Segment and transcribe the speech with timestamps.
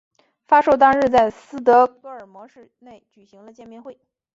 [0.47, 3.99] 发售当日在斯德哥尔摩市内举行了见面会。